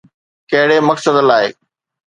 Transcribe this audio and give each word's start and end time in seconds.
ڪهڙي 0.51 0.77
مقصد 0.89 1.15
لاءِ؟ 1.27 1.47